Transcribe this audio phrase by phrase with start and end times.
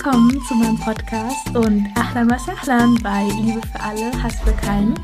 [0.00, 4.94] Willkommen zu meinem Podcast und Ahlan was Ahlan bei Liebe für alle, Hass für keinen.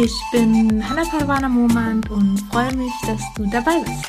[0.00, 4.04] Ich bin Hannah Parwana Momand und freue mich, dass du dabei bist.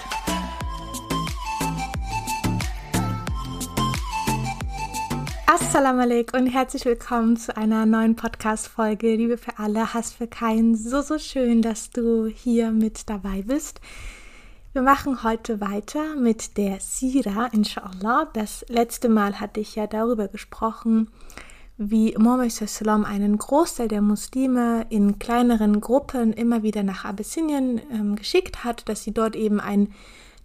[5.47, 10.75] Assalamu alaikum und herzlich willkommen zu einer neuen Podcast-Folge Liebe für alle, Hass für keinen.
[10.75, 13.82] So, so schön, dass du hier mit dabei bist.
[14.71, 18.29] Wir machen heute weiter mit der Sira, inshallah.
[18.33, 21.09] Das letzte Mal hatte ich ja darüber gesprochen,
[21.78, 28.15] wie Muhammad sallam einen Großteil der Muslime in kleineren Gruppen immer wieder nach Abyssinien ähm,
[28.15, 29.92] geschickt hat, dass sie dort eben ein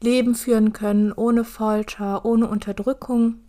[0.00, 3.40] Leben führen können, ohne Folter, ohne Unterdrückung.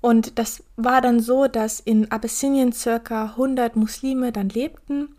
[0.00, 5.10] Und das war dann so, dass in Abyssinien circa 100 Muslime dann lebten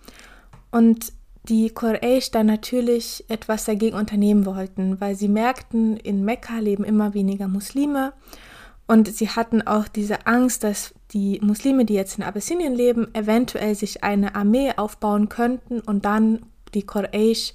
[0.72, 1.14] und
[1.50, 7.14] die Quraysh dann natürlich etwas dagegen unternehmen wollten, weil sie merkten, in Mekka leben immer
[7.14, 8.14] weniger Muslime
[8.88, 13.76] und sie hatten auch diese Angst, dass die Muslime, die jetzt in Abyssinien leben, eventuell
[13.76, 17.54] sich eine Armee aufbauen könnten und dann die Quraysh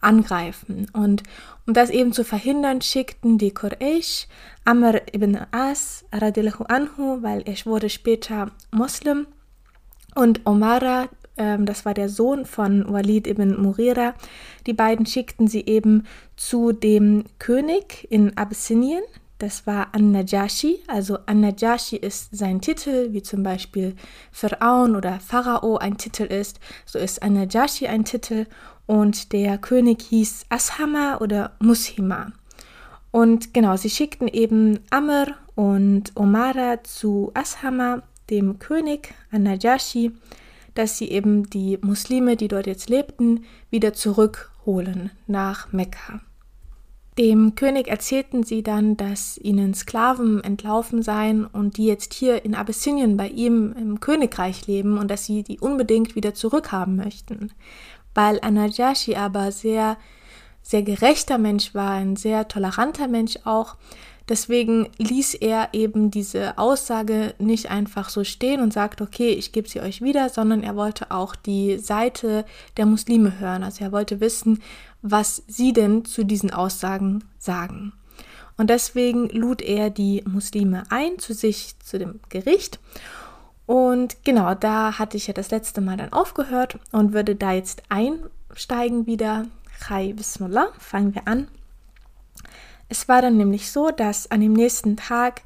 [0.00, 0.88] angreifen.
[0.92, 1.22] Und
[1.66, 4.26] um das eben zu verhindern, schickten die Quraysh
[4.64, 9.26] Amr ibn As radiallahu anhu, weil er wurde später Muslim,
[10.18, 14.14] und Omara, ähm, das war der Sohn von Walid ibn Murira.
[14.66, 16.04] Die beiden schickten sie eben
[16.36, 19.02] zu dem König in Abyssinien.
[19.38, 20.80] Das war An-Najashi.
[20.88, 23.94] Also An-Najashi ist sein Titel, wie zum Beispiel
[24.32, 26.58] Pharaon oder Pharao ein Titel ist.
[26.84, 28.46] So ist An-Najashi ein Titel.
[28.86, 32.32] Und der König hieß Ashama oder Mushima.
[33.10, 40.12] Und genau, sie schickten eben Amr und Omara zu Ashama, dem König An-Najashi
[40.78, 46.20] dass sie eben die Muslime, die dort jetzt lebten, wieder zurückholen nach Mekka.
[47.18, 52.54] Dem König erzählten sie dann, dass ihnen Sklaven entlaufen seien und die jetzt hier in
[52.54, 57.50] Abyssinien bei ihm im Königreich leben und dass sie die unbedingt wieder zurückhaben möchten.
[58.14, 59.96] Weil Anajashi aber sehr,
[60.62, 63.74] sehr gerechter Mensch war, ein sehr toleranter Mensch auch,
[64.28, 69.68] Deswegen ließ er eben diese Aussage nicht einfach so stehen und sagt, okay, ich gebe
[69.68, 72.44] sie euch wieder, sondern er wollte auch die Seite
[72.76, 73.62] der Muslime hören.
[73.62, 74.60] Also er wollte wissen,
[75.00, 77.92] was sie denn zu diesen Aussagen sagen.
[78.58, 82.80] Und deswegen lud er die Muslime ein zu sich, zu dem Gericht.
[83.64, 87.82] Und genau, da hatte ich ja das letzte Mal dann aufgehört und würde da jetzt
[87.88, 89.46] einsteigen wieder.
[89.86, 91.48] Chai Bismillah, fangen wir an.
[92.88, 95.42] Es war dann nämlich so, dass an dem nächsten Tag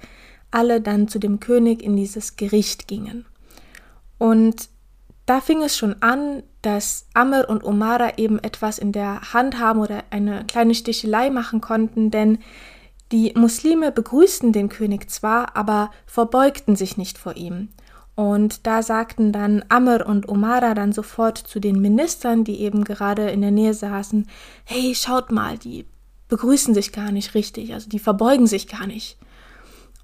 [0.50, 3.26] alle dann zu dem König in dieses Gericht gingen.
[4.18, 4.68] Und
[5.26, 9.80] da fing es schon an, dass Amr und Omara eben etwas in der Hand haben
[9.80, 12.38] oder eine kleine Stichelei machen konnten, denn
[13.10, 17.68] die Muslime begrüßten den König zwar, aber verbeugten sich nicht vor ihm.
[18.14, 23.30] Und da sagten dann Amr und Omara dann sofort zu den Ministern, die eben gerade
[23.30, 24.28] in der Nähe saßen,
[24.64, 25.86] hey, schaut mal, die
[26.32, 29.18] begrüßen sich gar nicht richtig, also die verbeugen sich gar nicht.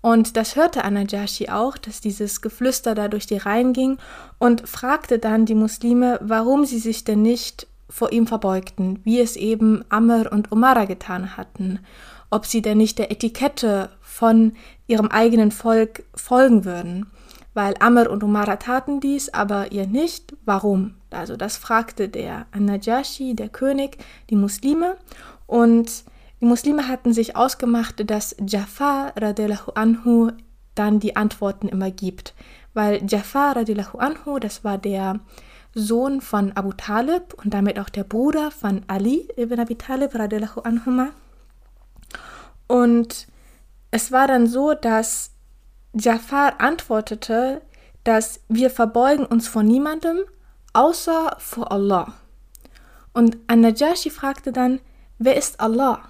[0.03, 3.97] Und das hörte Anajashi auch, dass dieses Geflüster da durch die Reihen ging
[4.39, 9.37] und fragte dann die Muslime, warum sie sich denn nicht vor ihm verbeugten, wie es
[9.37, 11.79] eben Amr und Umara getan hatten,
[12.29, 14.53] ob sie denn nicht der Etikette von
[14.87, 17.07] ihrem eigenen Volk folgen würden,
[17.55, 20.97] weil Amr und Umara taten dies, aber ihr nicht, warum?
[21.11, 23.97] Also das fragte der Anajashi, der König,
[24.29, 24.99] die Muslime
[25.49, 26.05] und
[26.41, 30.31] die Muslime hatten sich ausgemacht, dass Jafar radiallahu anhu
[30.75, 32.35] dann die Antworten immer gibt,
[32.75, 35.21] weil Jafar radiallahu anhu, das war der
[35.75, 40.61] Sohn von Abu Talib und damit auch der Bruder von Ali ibn Abi Talib radiallahu
[40.61, 41.09] anhuma.
[42.69, 43.27] Und
[43.91, 45.33] es war dann so, dass
[45.95, 47.63] Jafar antwortete,
[48.05, 50.19] dass wir verbeugen uns vor niemandem
[50.73, 52.15] außer vor Allah.
[53.13, 54.81] Und An-Najashi fragte dann,
[55.19, 56.03] wer ist Allah?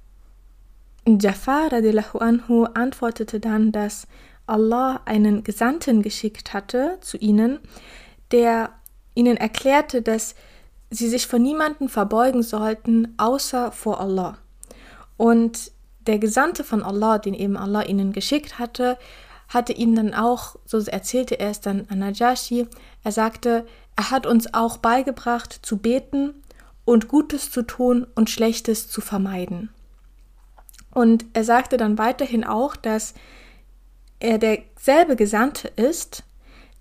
[1.17, 4.07] Jafar radiallahu anhu antwortete dann, dass
[4.47, 7.61] Allah einen Gesandten geschickt hatte zu ihnen,
[8.31, 8.71] der
[9.15, 10.35] ihnen erklärte, dass
[10.91, 14.39] sie sich vor niemanden verbeugen sollten, außer vor Allah.
[15.17, 15.73] Und
[16.07, 18.99] der Gesandte von Allah, den eben Allah ihnen geschickt hatte,
[19.49, 22.67] hatte ihnen dann auch, so erzählte er es dann an Najashi,
[23.03, 23.67] er sagte,
[23.97, 26.43] er hat uns auch beigebracht zu beten
[26.85, 29.71] und Gutes zu tun und Schlechtes zu vermeiden.
[30.91, 33.15] Und er sagte dann weiterhin auch, dass
[34.21, 36.25] er derselbe Gesandte ist,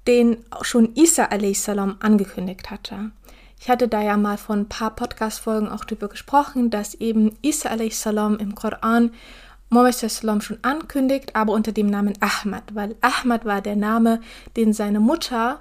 [0.08, 1.70] den schon Isa a.s.
[1.70, 3.12] angekündigt hatte.
[3.60, 7.70] Ich hatte da ja mal von ein paar Podcast-Folgen auch darüber gesprochen, dass eben Isa
[7.70, 8.06] a.s.
[8.06, 9.12] im Koran
[9.70, 14.22] Mohammed schon ankündigt, aber unter dem Namen Ahmad, weil Ahmad war der Name,
[14.56, 15.60] den seine Mutter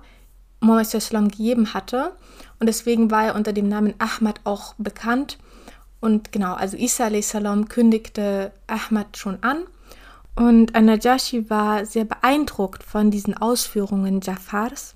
[0.61, 2.13] Mohammed gegeben hatte
[2.59, 5.39] und deswegen war er unter dem Namen Ahmad auch bekannt.
[6.01, 9.65] Und genau, also Isa salam kündigte Ahmad schon an
[10.37, 14.95] und Anajashi war sehr beeindruckt von diesen Ausführungen Jafars,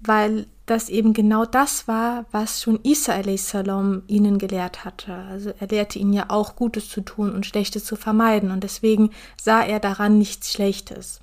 [0.00, 5.14] weil das eben genau das war, was schon Isa salam ihnen gelehrt hatte.
[5.14, 9.10] Also er lehrte ihnen ja auch Gutes zu tun und Schlechtes zu vermeiden und deswegen
[9.40, 11.20] sah er daran nichts Schlechtes.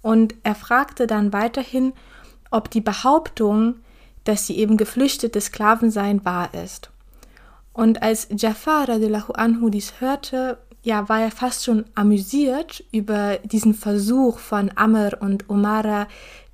[0.00, 1.92] Und er fragte dann weiterhin,
[2.52, 3.76] ob die Behauptung,
[4.22, 6.90] dass sie eben geflüchtete Sklaven seien, wahr ist.
[7.76, 13.74] Und als Jafar radiallahu anhu dies hörte, ja, war er fast schon amüsiert über diesen
[13.74, 16.08] Versuch von Amr und Omara,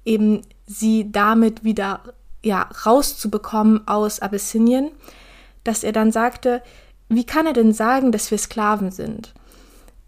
[0.05, 2.01] eben sie damit wieder
[2.43, 4.91] ja, rauszubekommen aus Abyssinien,
[5.63, 6.61] dass er dann sagte,
[7.09, 9.33] wie kann er denn sagen, dass wir Sklaven sind?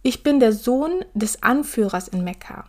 [0.02, 2.64] Ich bin der Sohn des Anführers in Mekka,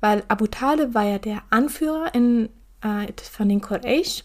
[0.00, 2.50] weil Abu Talib war ja der Anführer in,
[2.82, 4.24] äh, von den Quraysh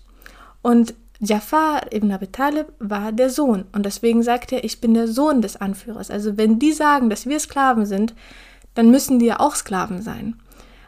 [0.62, 0.94] und
[1.26, 5.42] Jafar ibn Abi Talib war der Sohn und deswegen sagt er, ich bin der Sohn
[5.42, 6.10] des Anführers.
[6.10, 8.14] Also wenn die sagen, dass wir Sklaven sind,
[8.74, 10.36] dann müssen die ja auch Sklaven sein.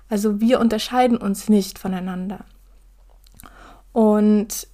[0.09, 2.45] Also wir unterscheiden uns nicht voneinander.
[3.91, 4.67] Und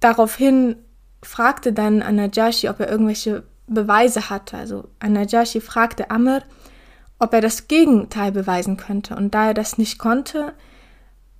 [0.00, 0.76] daraufhin
[1.22, 4.56] fragte dann Anajashi, ob er irgendwelche Beweise hatte.
[4.56, 6.42] Also Anajashi fragte Amr,
[7.18, 9.16] ob er das Gegenteil beweisen könnte.
[9.16, 10.54] Und da er das nicht konnte,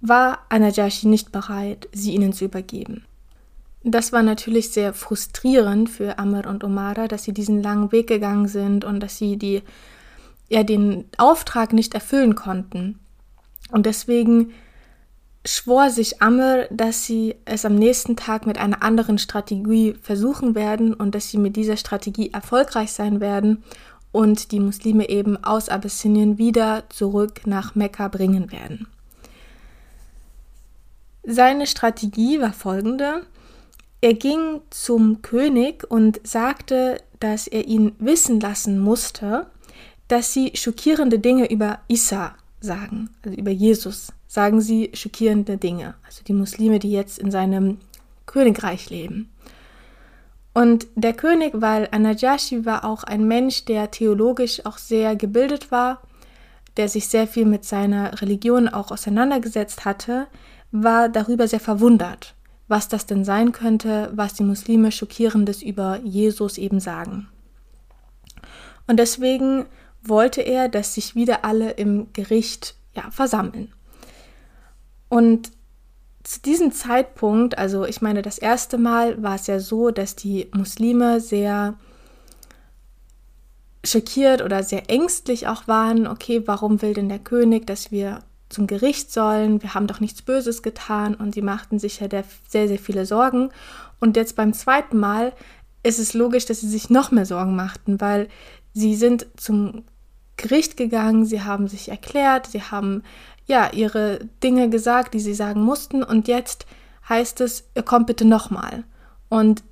[0.01, 3.05] war Anajashi nicht bereit, sie ihnen zu übergeben.
[3.85, 8.47] Das war natürlich sehr frustrierend für Amr und Omara, dass sie diesen langen Weg gegangen
[8.47, 9.63] sind und dass sie die,
[10.49, 13.01] ja, den Auftrag nicht erfüllen konnten.
[13.73, 14.53] Und deswegen
[15.45, 20.95] schwor sich Amr, dass sie es am nächsten Tag mit einer anderen Strategie versuchen werden
[20.95, 23.65] und dass sie mit dieser Strategie erfolgreich sein werden
[24.13, 28.87] und die Muslime eben aus Abyssinien wieder zurück nach Mekka bringen werden.
[31.25, 33.23] Seine Strategie war folgende.
[34.05, 39.47] Er ging zum König und sagte, dass er ihn wissen lassen musste,
[40.09, 46.25] dass sie schockierende Dinge über Isa sagen, also über Jesus, sagen sie schockierende Dinge, also
[46.25, 47.79] die Muslime, die jetzt in seinem
[48.27, 49.31] Königreich leben.
[50.53, 56.03] Und der König, weil Anajashi war auch ein Mensch, der theologisch auch sehr gebildet war,
[56.77, 60.27] der sich sehr viel mit seiner Religion auch auseinandergesetzt hatte,
[60.73, 62.35] war darüber sehr verwundert
[62.73, 67.29] was das denn sein könnte, was die Muslime schockierendes über Jesus eben sagen.
[68.87, 69.67] Und deswegen
[70.03, 73.75] wollte er, dass sich wieder alle im Gericht ja, versammeln.
[75.11, 75.53] Und
[76.23, 80.49] zu diesem Zeitpunkt, also ich meine, das erste Mal war es ja so, dass die
[80.55, 81.75] Muslime sehr
[83.85, 88.21] schockiert oder sehr ängstlich auch waren, okay, warum will denn der König, dass wir
[88.53, 92.09] zum Gericht sollen, wir haben doch nichts Böses getan und sie machten sich ja
[92.49, 93.51] sehr, sehr viele Sorgen.
[94.01, 95.33] Und jetzt beim zweiten Mal
[95.83, 98.29] ist es logisch, dass sie sich noch mehr Sorgen machten, weil
[98.73, 99.85] sie sind zum
[100.37, 103.03] Gericht gegangen, sie haben sich erklärt, sie haben
[103.47, 106.67] ja ihre Dinge gesagt, die sie sagen mussten und jetzt
[107.09, 108.85] heißt es, ihr kommt bitte nochmal.
[109.29, 109.63] Und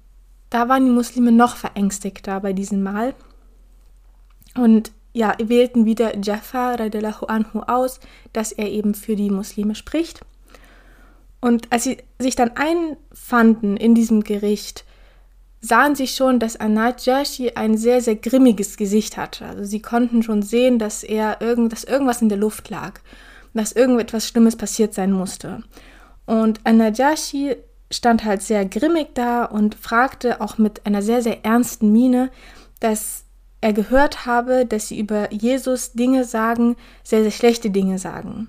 [0.50, 3.14] da waren die Muslime noch verängstigter bei diesem Mal.
[4.56, 8.00] Und ja, wählten wieder Jafar radiallahu anhu aus,
[8.32, 10.20] dass er eben für die Muslime spricht.
[11.40, 14.84] Und als sie sich dann einfanden in diesem Gericht,
[15.60, 19.46] sahen sie schon, dass Anajashi ein sehr, sehr grimmiges Gesicht hatte.
[19.46, 23.00] Also sie konnten schon sehen, dass er irgend, dass irgendwas in der Luft lag,
[23.52, 25.62] dass irgendetwas Schlimmes passiert sein musste.
[26.26, 27.56] Und Anajashi
[27.90, 32.30] stand halt sehr grimmig da und fragte auch mit einer sehr, sehr ernsten Miene,
[32.78, 33.24] dass
[33.60, 38.48] er gehört habe, dass sie über Jesus Dinge sagen, sehr, sehr schlechte Dinge sagen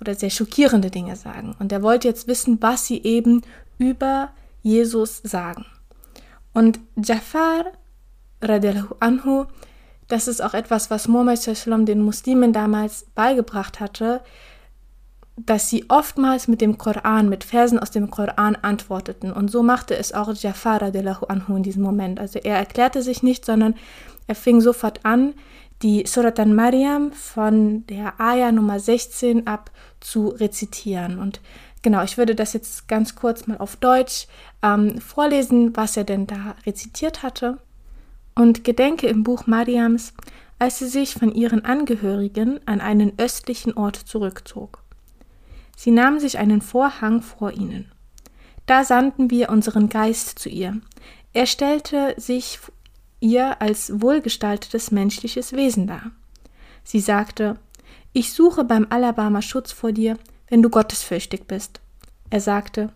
[0.00, 1.54] oder sehr schockierende Dinge sagen.
[1.58, 3.42] Und er wollte jetzt wissen, was sie eben
[3.78, 4.30] über
[4.62, 5.66] Jesus sagen.
[6.52, 7.66] Und Jafar
[8.40, 9.44] radiallahu anhu,
[10.08, 11.46] das ist auch etwas, was Muhammad
[11.86, 14.22] den Muslimen damals beigebracht hatte,
[15.36, 19.32] dass sie oftmals mit dem Koran, mit Versen aus dem Koran antworteten.
[19.32, 22.20] Und so machte es auch Jafar radiallahu anhu in diesem Moment.
[22.20, 23.74] Also er erklärte sich nicht, sondern
[24.30, 25.34] er fing sofort an,
[25.82, 31.18] die Surat al-Maryam von der Aya Nummer 16 ab zu rezitieren.
[31.18, 31.40] Und
[31.82, 34.26] genau, ich würde das jetzt ganz kurz mal auf Deutsch
[34.62, 37.58] ähm, vorlesen, was er denn da rezitiert hatte.
[38.34, 40.14] Und gedenke im Buch Mariams,
[40.60, 44.82] als sie sich von ihren Angehörigen an einen östlichen Ort zurückzog.
[45.76, 47.90] Sie nahm sich einen Vorhang vor ihnen.
[48.66, 50.80] Da sandten wir unseren Geist zu ihr.
[51.32, 52.60] Er stellte sich
[53.20, 56.10] ihr als wohlgestaltetes menschliches Wesen dar.
[56.82, 57.58] Sie sagte,
[58.12, 61.80] ich suche beim Alabama Schutz vor dir, wenn du gottesfürchtig bist.
[62.30, 62.92] Er sagte,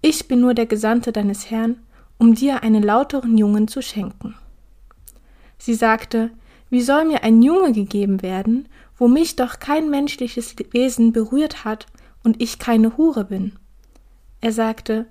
[0.00, 1.80] ich bin nur der Gesandte deines Herrn,
[2.18, 4.36] um dir einen lauteren Jungen zu schenken.
[5.58, 6.30] Sie sagte,
[6.70, 11.86] wie soll mir ein Junge gegeben werden, wo mich doch kein menschliches Wesen berührt hat
[12.22, 13.58] und ich keine Hure bin?
[14.40, 15.06] Er sagte,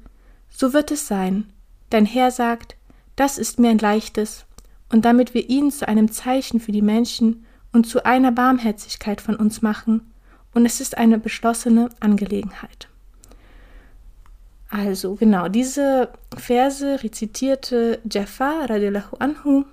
[0.49, 1.51] so wird es sein.
[1.89, 2.75] Dein Herr sagt,
[3.15, 4.45] das ist mir ein leichtes,
[4.91, 9.35] und damit wir ihn zu einem Zeichen für die Menschen und zu einer Barmherzigkeit von
[9.35, 10.11] uns machen,
[10.53, 12.89] und es ist eine beschlossene Angelegenheit.
[14.69, 19.65] Also genau, diese Verse rezitierte Jafar radiallahu anhu.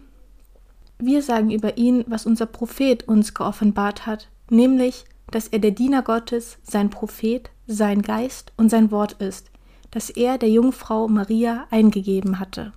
[0.98, 6.02] Wir sagen über ihn, was unser Prophet uns geoffenbart hat, nämlich, dass er der Diener
[6.02, 9.50] Gottes, sein Prophet, sein Geist und sein Wort ist,
[9.90, 12.72] das er der Jungfrau Maria eingegeben hatte.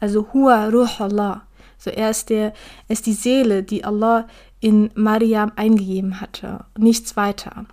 [0.00, 1.45] Also Hua Ruh Allah,
[1.78, 2.46] so er ist, der,
[2.88, 4.26] er ist die Seele, die Allah
[4.60, 7.66] in Mariam eingegeben hatte, nichts weiter.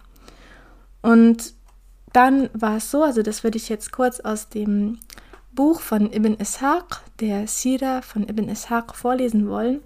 [1.01, 1.53] Und
[2.13, 4.99] dann war es so, also das würde ich jetzt kurz aus dem
[5.51, 9.81] Buch von Ibn Ishaq, der Sira von Ibn Ishaq, vorlesen wollen.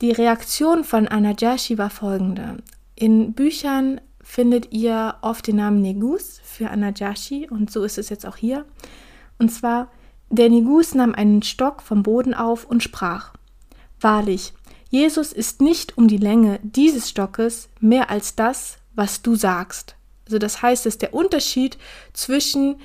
[0.00, 2.58] Die Reaktion von Anajashi war folgende.
[2.94, 8.26] In Büchern findet ihr oft den Namen Negus für Anajashi und so ist es jetzt
[8.26, 8.64] auch hier.
[9.38, 9.90] Und zwar
[10.36, 13.32] der Negus nahm einen Stock vom Boden auf und sprach:
[14.00, 14.52] Wahrlich,
[14.90, 19.96] Jesus ist nicht um die Länge dieses Stockes mehr als das, was du sagst.
[20.26, 21.78] Also das heißt, dass der Unterschied
[22.12, 22.76] zwischen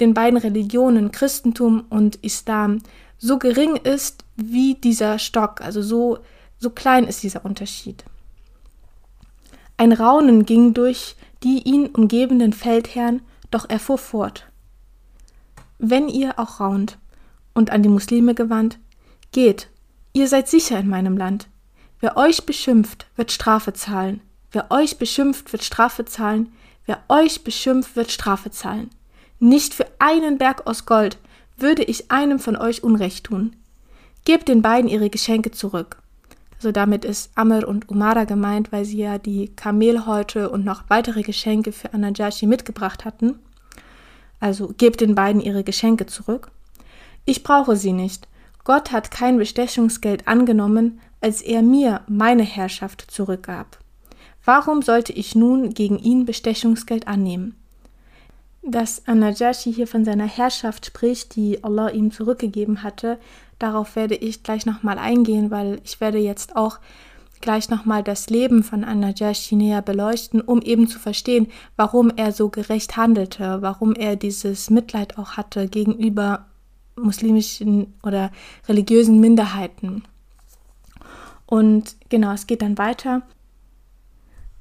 [0.00, 2.82] den beiden Religionen Christentum und Islam
[3.18, 6.18] so gering ist wie dieser Stock, also so
[6.58, 8.04] so klein ist dieser Unterschied.
[9.76, 14.45] Ein Raunen ging durch die ihn umgebenden Feldherren, doch er fuhr fort
[15.78, 16.98] wenn ihr auch raunt,
[17.56, 18.78] und an die Muslime gewandt,
[19.32, 19.68] geht,
[20.12, 21.48] ihr seid sicher in meinem Land.
[22.00, 24.20] Wer euch beschimpft, wird Strafe zahlen.
[24.52, 26.52] Wer euch beschimpft, wird Strafe zahlen.
[26.84, 28.90] Wer euch beschimpft, wird Strafe zahlen.
[29.38, 31.18] Nicht für einen Berg aus Gold
[31.56, 33.56] würde ich einem von euch Unrecht tun.
[34.26, 36.02] Gebt den beiden ihre Geschenke zurück.
[36.56, 41.22] Also damit ist Amr und Umara gemeint, weil sie ja die Kamelhäute und noch weitere
[41.22, 43.38] Geschenke für Anajashi mitgebracht hatten
[44.40, 46.50] also gebt den beiden ihre Geschenke zurück.
[47.24, 48.28] Ich brauche sie nicht.
[48.64, 53.78] Gott hat kein Bestechungsgeld angenommen, als er mir meine Herrschaft zurückgab.
[54.44, 57.56] Warum sollte ich nun gegen ihn Bestechungsgeld annehmen?
[58.62, 63.18] Dass Anajashi hier von seiner Herrschaft spricht, die Allah ihm zurückgegeben hatte,
[63.58, 66.78] darauf werde ich gleich nochmal eingehen, weil ich werde jetzt auch
[67.40, 72.48] gleich nochmal das Leben von Anajashi näher beleuchten, um eben zu verstehen, warum er so
[72.48, 76.46] gerecht handelte, warum er dieses Mitleid auch hatte gegenüber
[76.96, 78.30] muslimischen oder
[78.68, 80.02] religiösen Minderheiten.
[81.46, 83.22] Und genau, es geht dann weiter.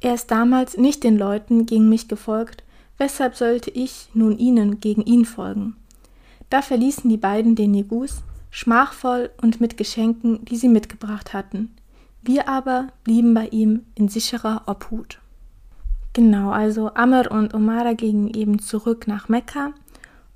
[0.01, 2.63] Er ist damals nicht den Leuten gegen mich gefolgt,
[2.98, 5.75] weshalb sollte ich nun ihnen gegen ihn folgen?
[6.50, 11.75] Da verließen die beiden den Negus, schmachvoll und mit Geschenken, die sie mitgebracht hatten.
[12.27, 15.20] Wir aber blieben bei ihm in sicherer Obhut.
[16.13, 19.74] Genau, also Amr und Omara gingen eben zurück nach Mekka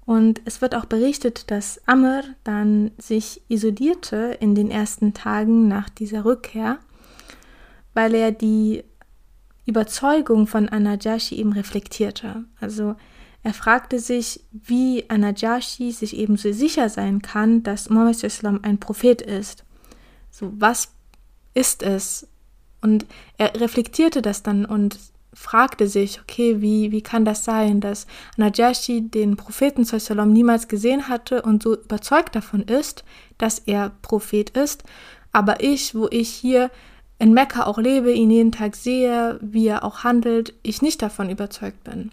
[0.05, 5.89] und es wird auch berichtet, dass Amr dann sich isolierte in den ersten Tagen nach
[5.89, 6.77] dieser Rückkehr,
[7.95, 8.83] weil er die
[9.65, 12.43] Überzeugung von Anajashi eben reflektierte.
[12.59, 12.97] Also
[13.41, 19.23] er fragte sich, wie Anajashi sich eben so sicher sein kann, dass Mohammed ein Prophet
[19.23, 19.63] ist.
[20.29, 20.89] So, was
[21.53, 22.27] ist es?
[22.81, 23.05] Und
[23.37, 24.97] er reflektierte das dann und
[25.33, 31.07] fragte sich, okay, wie, wie kann das sein, dass Najashi den Propheten Sallam niemals gesehen
[31.07, 33.03] hatte und so überzeugt davon ist,
[33.37, 34.83] dass er Prophet ist,
[35.31, 36.71] aber ich, wo ich hier
[37.19, 41.29] in Mekka auch lebe, ihn jeden Tag sehe, wie er auch handelt, ich nicht davon
[41.29, 42.11] überzeugt bin.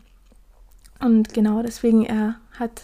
[1.00, 2.82] Und genau deswegen er hat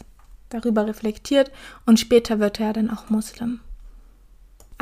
[0.48, 1.50] darüber reflektiert
[1.86, 3.60] und später wird er dann auch Muslim.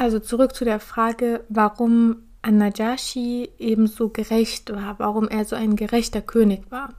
[0.00, 5.76] Also zurück zu der Frage, warum Anajashi eben so gerecht war, warum er so ein
[5.76, 6.94] gerechter König war.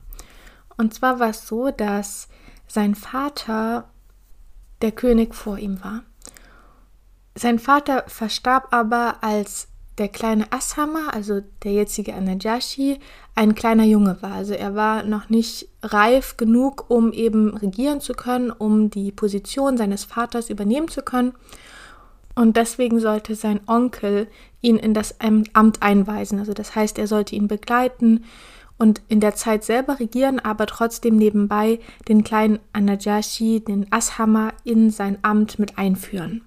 [0.77, 2.29] Und zwar war es so, dass
[2.67, 3.89] sein Vater
[4.83, 6.03] der König vor ihm war.
[7.33, 12.99] Sein Vater verstarb aber, als der kleine Ashama, also der jetzige Anajashi,
[13.33, 14.33] ein kleiner Junge war.
[14.33, 19.75] Also er war noch nicht reif genug, um eben regieren zu können, um die Position
[19.75, 21.33] seines Vaters übernehmen zu können.
[22.35, 24.27] Und deswegen sollte sein Onkel
[24.61, 26.39] ihn in das Amt einweisen.
[26.39, 28.23] Also das heißt, er sollte ihn begleiten
[28.77, 34.89] und in der Zeit selber regieren, aber trotzdem nebenbei den kleinen Anajashi, den Ashama, in
[34.89, 36.41] sein Amt mit einführen.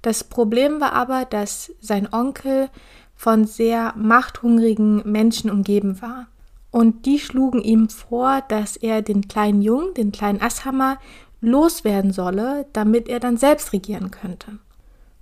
[0.00, 2.70] Das Problem war aber, dass sein Onkel
[3.14, 6.28] von sehr machthungrigen Menschen umgeben war.
[6.70, 10.98] Und die schlugen ihm vor, dass er den kleinen Jungen, den kleinen Ashammer,
[11.42, 14.58] loswerden solle, damit er dann selbst regieren könnte.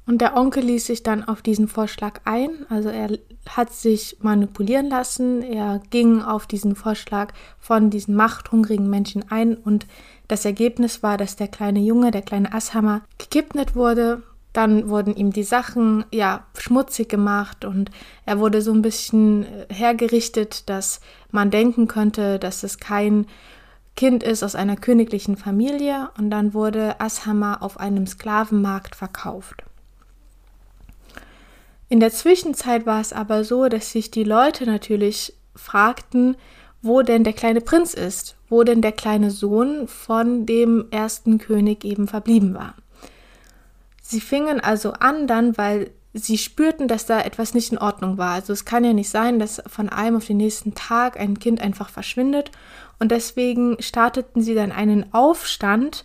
[0.08, 2.64] Und der Onkel ließ sich dann auf diesen Vorschlag ein.
[2.70, 3.10] Also er
[3.46, 5.42] hat sich manipulieren lassen.
[5.42, 9.54] Er ging auf diesen Vorschlag von diesen machthungrigen Menschen ein.
[9.54, 9.86] Und
[10.26, 14.22] das Ergebnis war, dass der kleine Junge, der kleine Asshammer, gekidnet wurde.
[14.54, 17.90] Dann wurden ihm die Sachen ja schmutzig gemacht und
[18.24, 23.26] er wurde so ein bisschen äh, hergerichtet, dass man denken könnte, dass es kein
[23.94, 26.08] Kind ist aus einer königlichen Familie.
[26.16, 29.67] Und dann wurde Asshammer auf einem Sklavenmarkt verkauft.
[31.88, 36.36] In der Zwischenzeit war es aber so, dass sich die Leute natürlich fragten,
[36.82, 41.84] wo denn der kleine Prinz ist, wo denn der kleine Sohn von dem ersten König
[41.84, 42.74] eben verblieben war.
[44.02, 48.32] Sie fingen also an dann, weil sie spürten, dass da etwas nicht in Ordnung war.
[48.32, 51.60] Also es kann ja nicht sein, dass von einem auf den nächsten Tag ein Kind
[51.60, 52.50] einfach verschwindet.
[52.98, 56.04] Und deswegen starteten sie dann einen Aufstand,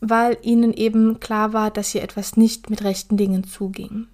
[0.00, 4.08] weil ihnen eben klar war, dass hier etwas nicht mit rechten Dingen zuging.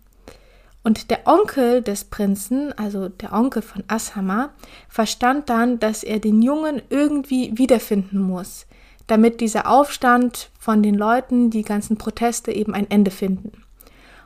[0.91, 4.51] Und der Onkel des Prinzen, also der Onkel von Ashama,
[4.89, 8.67] verstand dann, dass er den Jungen irgendwie wiederfinden muss,
[9.07, 13.53] damit dieser Aufstand von den Leuten, die ganzen Proteste eben ein Ende finden.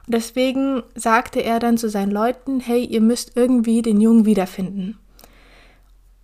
[0.06, 4.98] Und deswegen sagte er dann zu seinen Leuten, hey, ihr müsst irgendwie den Jungen wiederfinden.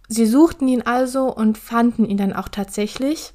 [0.09, 3.35] Sie suchten ihn also und fanden ihn dann auch tatsächlich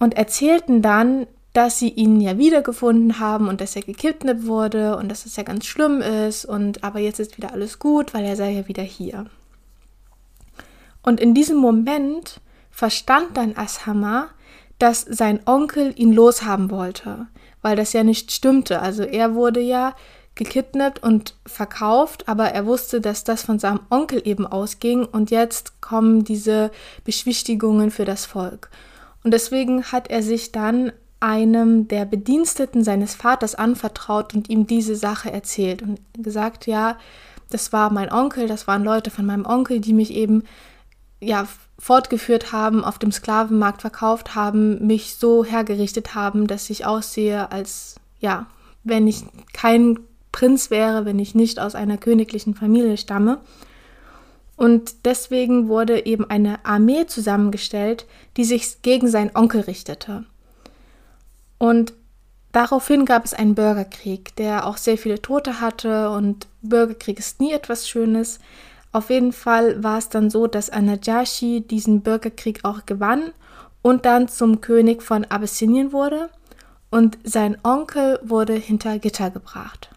[0.00, 5.08] und erzählten dann, dass sie ihn ja wiedergefunden haben und dass er gekidnappt wurde und
[5.08, 8.36] dass es ja ganz schlimm ist und aber jetzt ist wieder alles gut, weil er
[8.36, 9.26] sei ja wieder hier.
[11.02, 14.28] Und in diesem Moment verstand dann Ashama,
[14.78, 17.26] dass sein Onkel ihn loshaben wollte,
[17.60, 18.80] weil das ja nicht stimmte.
[18.80, 19.94] Also er wurde ja
[20.34, 25.82] gekidnappt und verkauft, aber er wusste, dass das von seinem Onkel eben ausging und jetzt
[25.82, 26.70] kommen diese
[27.04, 28.70] Beschwichtigungen für das Volk.
[29.22, 34.96] Und deswegen hat er sich dann einem der Bediensteten seines Vaters anvertraut und ihm diese
[34.96, 36.98] Sache erzählt und gesagt, ja,
[37.48, 40.42] das war mein Onkel, das waren Leute von meinem Onkel, die mich eben
[41.20, 41.46] ja
[41.78, 47.96] fortgeführt haben, auf dem Sklavenmarkt verkauft haben, mich so hergerichtet haben, dass ich aussehe, als
[48.18, 48.46] ja,
[48.84, 50.00] wenn ich kein
[50.32, 53.40] Prinz wäre, wenn ich nicht aus einer königlichen Familie stamme.
[54.56, 58.06] Und deswegen wurde eben eine Armee zusammengestellt,
[58.36, 60.24] die sich gegen seinen Onkel richtete.
[61.62, 61.92] Und
[62.50, 67.52] daraufhin gab es einen Bürgerkrieg, der auch sehr viele Tote hatte und Bürgerkrieg ist nie
[67.52, 68.40] etwas Schönes.
[68.90, 73.30] Auf jeden Fall war es dann so, dass Anajashi diesen Bürgerkrieg auch gewann
[73.80, 76.30] und dann zum König von Abyssinien wurde
[76.90, 79.90] und sein Onkel wurde hinter Gitter gebracht.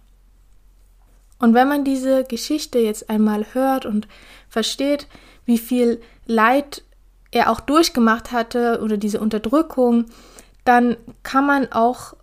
[1.40, 4.08] Und wenn man diese Geschichte jetzt einmal hört und
[4.50, 5.08] versteht,
[5.46, 6.84] wie viel Leid
[7.32, 10.06] er auch durchgemacht hatte oder diese Unterdrückung,
[10.66, 12.16] dann kann man auch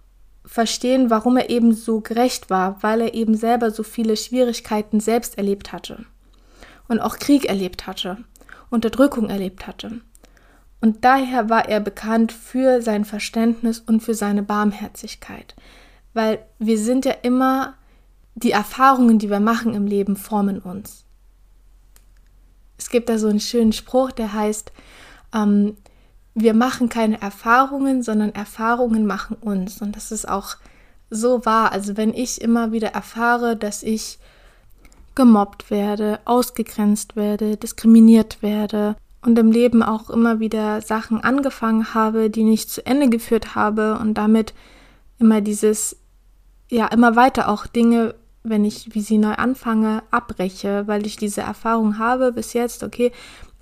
[0.44, 5.38] verstehen, warum er eben so gerecht war, weil er eben selber so viele Schwierigkeiten selbst
[5.38, 6.04] erlebt hatte
[6.88, 8.18] und auch Krieg erlebt hatte,
[8.68, 10.00] Unterdrückung erlebt hatte.
[10.80, 15.54] Und daher war er bekannt für sein Verständnis und für seine Barmherzigkeit,
[16.12, 17.74] weil wir sind ja immer,
[18.34, 21.04] die Erfahrungen, die wir machen im Leben, formen uns.
[22.78, 24.72] Es gibt da so einen schönen Spruch, der heißt,
[25.34, 25.76] ähm,
[26.34, 29.82] wir machen keine Erfahrungen, sondern Erfahrungen machen uns.
[29.82, 30.56] Und das ist auch
[31.10, 31.72] so wahr.
[31.72, 34.18] Also wenn ich immer wieder erfahre, dass ich
[35.14, 42.30] gemobbt werde, ausgegrenzt werde, diskriminiert werde und im Leben auch immer wieder Sachen angefangen habe,
[42.30, 44.54] die nicht zu Ende geführt habe und damit
[45.18, 45.96] immer dieses,
[46.70, 51.42] ja, immer weiter auch Dinge, wenn ich wie sie neu anfange, abbreche, weil ich diese
[51.42, 53.12] Erfahrung habe bis jetzt, okay,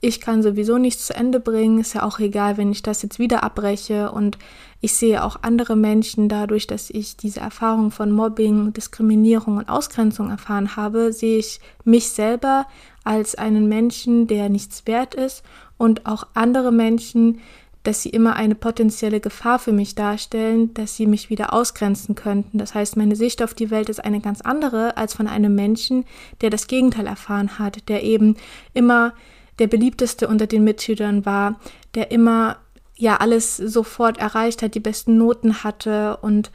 [0.00, 3.18] ich kann sowieso nichts zu Ende bringen, ist ja auch egal, wenn ich das jetzt
[3.18, 4.10] wieder abbreche.
[4.12, 4.38] Und
[4.80, 10.30] ich sehe auch andere Menschen dadurch, dass ich diese Erfahrung von Mobbing, Diskriminierung und Ausgrenzung
[10.30, 12.66] erfahren habe, sehe ich mich selber
[13.04, 15.42] als einen Menschen, der nichts wert ist.
[15.76, 17.40] Und auch andere Menschen,
[17.82, 22.58] dass sie immer eine potenzielle Gefahr für mich darstellen, dass sie mich wieder ausgrenzen könnten.
[22.58, 26.04] Das heißt, meine Sicht auf die Welt ist eine ganz andere als von einem Menschen,
[26.40, 28.36] der das Gegenteil erfahren hat, der eben
[28.74, 29.12] immer
[29.61, 31.61] der beliebteste unter den Mitschülern war,
[31.94, 32.57] der immer
[32.96, 36.51] ja alles sofort erreicht hat, die besten Noten hatte und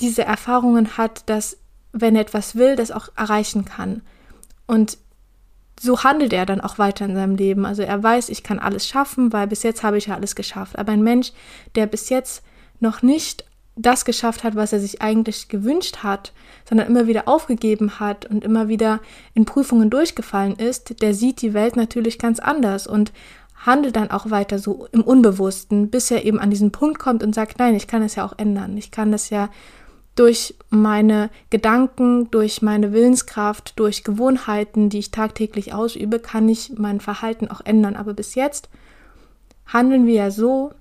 [0.00, 1.58] diese Erfahrungen hat, dass
[1.92, 4.02] wenn er etwas will, das auch erreichen kann.
[4.66, 4.98] Und
[5.78, 7.64] so handelt er dann auch weiter in seinem Leben.
[7.64, 10.78] Also er weiß, ich kann alles schaffen, weil bis jetzt habe ich ja alles geschafft.
[10.78, 11.32] Aber ein Mensch,
[11.74, 12.42] der bis jetzt
[12.80, 13.44] noch nicht
[13.76, 16.32] das geschafft hat, was er sich eigentlich gewünscht hat,
[16.68, 19.00] sondern immer wieder aufgegeben hat und immer wieder
[19.34, 23.12] in Prüfungen durchgefallen ist, der sieht die Welt natürlich ganz anders und
[23.54, 27.34] handelt dann auch weiter so im Unbewussten, bis er eben an diesen Punkt kommt und
[27.34, 28.76] sagt, nein, ich kann es ja auch ändern.
[28.76, 29.50] Ich kann das ja
[30.14, 37.00] durch meine Gedanken, durch meine Willenskraft, durch Gewohnheiten, die ich tagtäglich ausübe, kann ich mein
[37.00, 37.96] Verhalten auch ändern.
[37.96, 38.70] Aber bis jetzt
[39.66, 40.72] handeln wir ja so,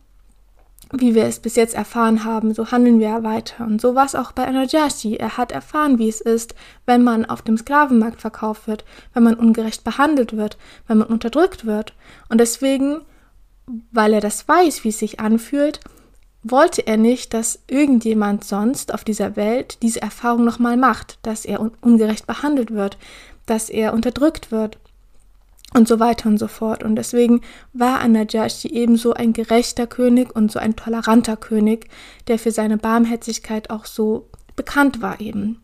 [0.92, 3.66] wie wir es bis jetzt erfahren haben, so handeln wir weiter.
[3.66, 5.16] Und so war es auch bei Anajashi.
[5.16, 9.36] Er hat erfahren, wie es ist, wenn man auf dem Sklavenmarkt verkauft wird, wenn man
[9.36, 10.58] ungerecht behandelt wird,
[10.88, 11.94] wenn man unterdrückt wird.
[12.30, 13.02] Und deswegen,
[13.92, 15.80] weil er das weiß, wie es sich anfühlt,
[16.44, 21.60] wollte er nicht, dass irgendjemand sonst auf dieser Welt diese Erfahrung nochmal macht, dass er
[21.60, 23.00] un ungerecht behandelt wird,
[23.48, 24.78] dass er unterdrückt wird
[25.76, 26.84] und so weiter und so fort.
[26.84, 27.42] Und deswegen
[27.74, 31.90] war Anajashi ebenso ein gerechter König und so ein toleranter König,
[32.28, 35.60] der für seine Barmherzigkeit auch so bekannt war eben.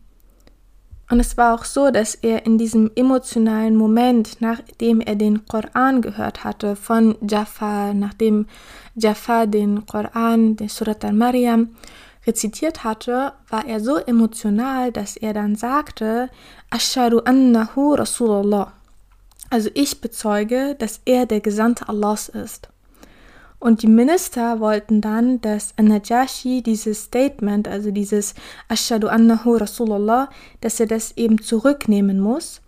[1.10, 6.00] Und es war auch so, dass er in diesem emotionalen Moment, nachdem er den Koran
[6.02, 8.46] gehört hatte von Jafar, nachdem
[8.94, 11.70] Jafar den Koran, den Surat al-Maryam,
[12.26, 16.28] rezitiert hatte, war er so emotional, dass er dann sagte,
[16.70, 18.72] Ashadu annahu Rasulullah.
[19.52, 22.70] Also ich bezeuge, dass er der Gesandte Allahs ist.
[23.58, 28.34] Und die Minister wollten dann, dass Anajashi dieses Statement, also dieses
[28.70, 30.30] Ashadu annahu Rasulullah,
[30.62, 32.62] dass er das eben zurücknehmen muss,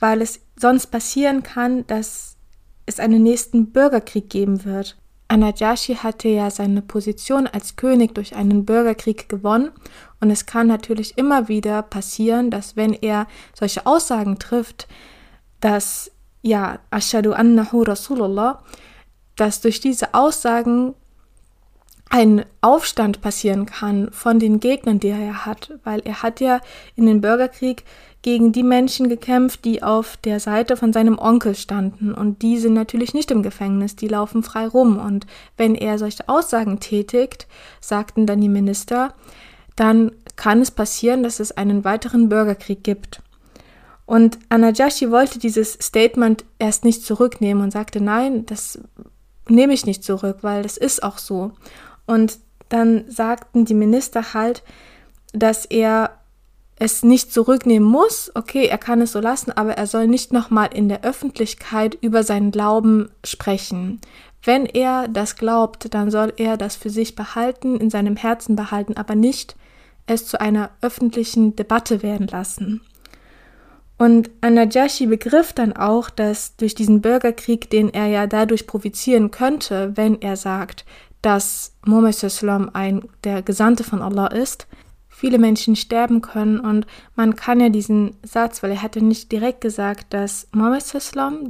[0.00, 2.36] weil es sonst passieren kann, dass
[2.84, 4.96] es einen nächsten Bürgerkrieg geben wird.
[5.28, 9.70] Anajashi hatte ja seine Position als König durch einen Bürgerkrieg gewonnen
[10.20, 14.88] und es kann natürlich immer wieder passieren, dass wenn er solche Aussagen trifft,
[15.60, 16.10] dass
[16.44, 18.62] ja, Ashadu annahu Rasulullah,
[19.36, 20.94] dass durch diese Aussagen
[22.10, 26.60] ein Aufstand passieren kann von den Gegnern, die er hat, weil er hat ja
[26.96, 27.84] in den Bürgerkrieg
[28.20, 32.12] gegen die Menschen gekämpft, die auf der Seite von seinem Onkel standen.
[32.12, 34.98] Und die sind natürlich nicht im Gefängnis, die laufen frei rum.
[34.98, 35.26] Und
[35.56, 37.46] wenn er solche Aussagen tätigt,
[37.80, 39.14] sagten dann die Minister,
[39.76, 43.23] dann kann es passieren, dass es einen weiteren Bürgerkrieg gibt.
[44.06, 48.78] Und Anajashi wollte dieses Statement erst nicht zurücknehmen und sagte, nein, das
[49.48, 51.52] nehme ich nicht zurück, weil das ist auch so.
[52.06, 52.38] Und
[52.68, 54.62] dann sagten die Minister halt,
[55.32, 56.18] dass er
[56.76, 58.30] es nicht zurücknehmen muss.
[58.34, 62.22] Okay, er kann es so lassen, aber er soll nicht nochmal in der Öffentlichkeit über
[62.24, 64.00] seinen Glauben sprechen.
[64.42, 68.96] Wenn er das glaubt, dann soll er das für sich behalten, in seinem Herzen behalten,
[68.96, 69.56] aber nicht
[70.06, 72.82] es zu einer öffentlichen Debatte werden lassen.
[73.96, 79.96] Und Anajashi begriff dann auch, dass durch diesen Bürgerkrieg, den er ja dadurch provozieren könnte,
[79.96, 80.84] wenn er sagt,
[81.22, 82.16] dass Muhammad
[82.74, 84.66] ein der Gesandte von Allah ist,
[85.24, 89.62] viele Menschen sterben können und man kann ja diesen Satz, weil er hatte nicht direkt
[89.62, 90.84] gesagt, dass Muhammad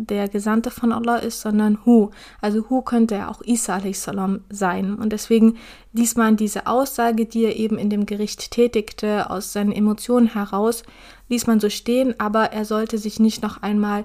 [0.08, 2.10] der Gesandte von Allah ist, sondern Hu.
[2.40, 3.80] Also Hu könnte ja auch Isa
[4.48, 5.56] sein und deswegen
[5.92, 10.84] diesmal diese Aussage, die er eben in dem Gericht tätigte, aus seinen Emotionen heraus,
[11.28, 14.04] ließ man so stehen, aber er sollte sich nicht noch einmal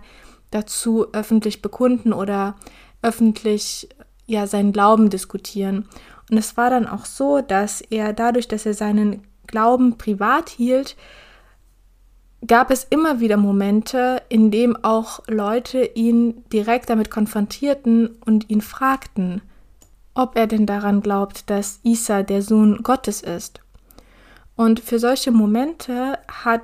[0.49, 2.55] dazu öffentlich bekunden oder
[3.03, 3.87] öffentlich
[4.25, 5.85] ja seinen Glauben diskutieren.
[6.31, 10.95] Und es war dann auch so, dass er dadurch, dass er seinen Glauben privat hielt,
[12.45, 18.61] gab es immer wieder Momente, in dem auch Leute ihn direkt damit konfrontierten und ihn
[18.61, 19.41] fragten,
[20.13, 23.61] ob er denn daran glaubt, dass Isa der Sohn Gottes ist.
[24.55, 26.61] Und für solche Momente hat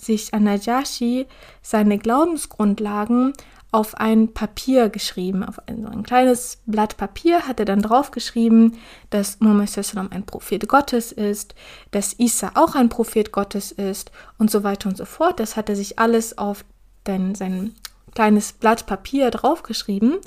[0.00, 1.26] sich Anajashi
[1.60, 3.32] seine Glaubensgrundlagen
[3.72, 8.76] auf ein Papier geschrieben, auf ein, so ein kleines Blatt Papier hat er dann draufgeschrieben,
[9.08, 9.70] dass Muhammad
[10.10, 11.54] ein Prophet Gottes ist,
[11.90, 15.40] dass Isa auch ein Prophet Gottes ist und so weiter und so fort.
[15.40, 16.66] Das hat er sich alles auf
[17.06, 17.74] den, sein
[18.14, 20.18] kleines Blatt Papier draufgeschrieben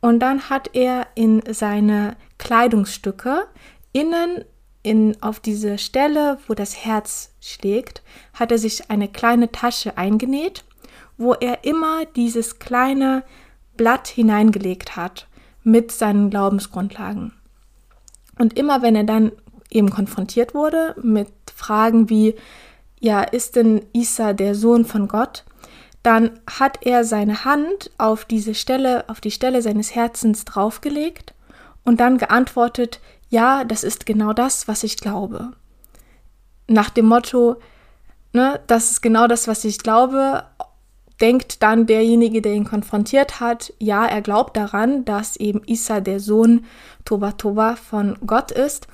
[0.00, 3.46] und dann hat er in seine Kleidungsstücke
[3.92, 4.44] innen
[4.82, 10.64] in, auf diese Stelle, wo das Herz schlägt, hat er sich eine kleine Tasche eingenäht
[11.18, 13.24] wo er immer dieses kleine
[13.76, 15.26] Blatt hineingelegt hat
[15.62, 17.32] mit seinen Glaubensgrundlagen.
[18.38, 19.32] Und immer wenn er dann
[19.70, 22.34] eben konfrontiert wurde mit Fragen wie,
[23.00, 25.44] ja, ist denn Isa der Sohn von Gott?
[26.02, 31.34] Dann hat er seine Hand auf diese Stelle, auf die Stelle seines Herzens draufgelegt
[31.84, 35.52] und dann geantwortet, ja, das ist genau das, was ich glaube.
[36.66, 37.56] Nach dem Motto,
[38.32, 40.44] ne, das ist genau das, was ich glaube,
[41.20, 46.20] denkt dann derjenige, der ihn konfrontiert hat, ja, er glaubt daran, dass eben Isa der
[46.20, 46.64] Sohn
[47.04, 48.86] Toba Toba von Gott ist.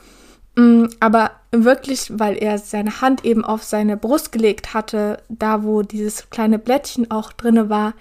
[0.56, 5.82] Mm, aber wirklich, weil er seine Hand eben auf seine Brust gelegt hatte, da wo
[5.82, 7.94] dieses kleine Blättchen auch drinne war,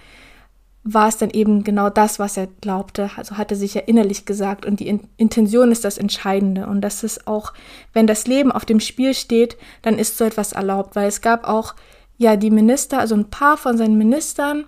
[0.84, 3.10] war es dann eben genau das, was er glaubte.
[3.16, 4.66] Also hat er sich ja innerlich gesagt.
[4.66, 6.66] Und die Intention ist das Entscheidende.
[6.66, 7.54] Und das ist auch,
[7.94, 10.94] wenn das Leben auf dem Spiel steht, dann ist so etwas erlaubt.
[10.94, 11.74] Weil es gab auch
[12.16, 14.64] ja die Minister, also ein paar von seinen Ministern,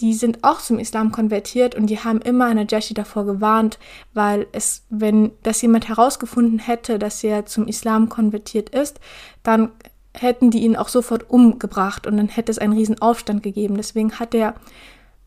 [0.00, 3.78] die sind auch zum Islam konvertiert und die haben immer Najashi davor gewarnt,
[4.14, 8.98] weil es, wenn das jemand herausgefunden hätte, dass er zum Islam konvertiert ist,
[9.42, 9.70] dann
[10.14, 13.76] hätten die ihn auch sofort umgebracht und dann hätte es einen riesen Aufstand gegeben.
[13.76, 14.54] Deswegen hat er,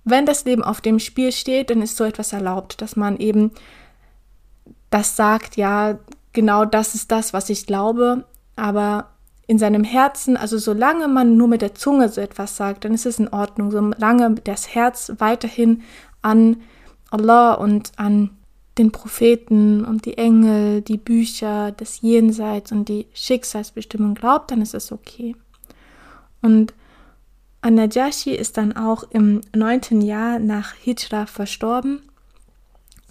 [0.03, 3.51] wenn das Leben auf dem Spiel steht, dann ist so etwas erlaubt, dass man eben
[4.89, 5.99] das sagt, ja,
[6.33, 9.12] genau das ist das, was ich glaube, aber
[9.53, 13.05] in seinem Herzen, also solange man nur mit der Zunge so etwas sagt, dann ist
[13.05, 13.69] es in Ordnung.
[13.69, 15.83] Solange das Herz weiterhin
[16.23, 16.57] an
[17.11, 18.31] Allah und an
[18.79, 24.73] den Propheten und die Engel, die Bücher des Jenseits und die Schicksalsbestimmung glaubt, dann ist
[24.73, 25.35] es okay.
[26.41, 26.73] Und
[27.61, 32.01] An-Najashi ist dann auch im neunten Jahr nach Hijra verstorben.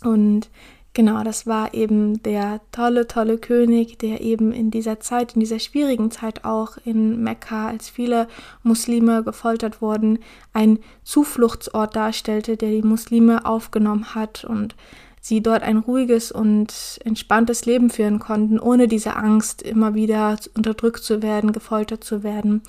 [0.02, 0.50] Und
[0.94, 5.58] Genau, das war eben der tolle, tolle König, der eben in dieser Zeit, in dieser
[5.58, 8.28] schwierigen Zeit auch in Mekka, als viele
[8.62, 10.18] Muslime gefoltert wurden,
[10.52, 14.74] ein Zufluchtsort darstellte, der die Muslime aufgenommen hat und
[15.22, 21.02] sie dort ein ruhiges und entspanntes Leben führen konnten, ohne diese Angst, immer wieder unterdrückt
[21.02, 22.60] zu werden, gefoltert zu werden.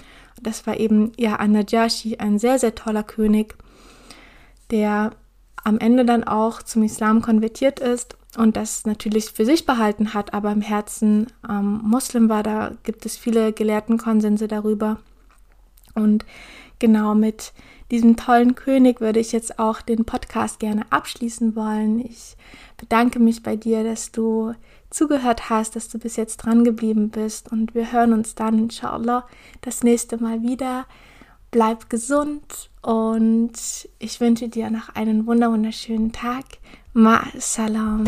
[0.41, 3.55] Das war eben ja An-Najashi, ein sehr, sehr toller König,
[4.71, 5.11] der
[5.63, 10.33] am Ende dann auch zum Islam konvertiert ist und das natürlich für sich behalten hat,
[10.33, 12.43] aber im Herzen ähm, Muslim war.
[12.43, 14.99] Da gibt es viele Gelehrtenkonsense darüber.
[15.95, 16.25] Und
[16.79, 17.53] genau mit
[17.91, 21.99] diesem tollen König würde ich jetzt auch den Podcast gerne abschließen wollen.
[21.99, 22.35] Ich
[22.77, 24.53] bedanke mich bei dir, dass du
[24.89, 29.27] zugehört hast, dass du bis jetzt dran geblieben bist und wir hören uns dann inshallah
[29.61, 30.85] das nächste Mal wieder
[31.53, 33.53] bleib gesund und
[33.99, 36.45] ich wünsche dir noch einen wunderschönen Tag.
[36.93, 38.03] Ma salam.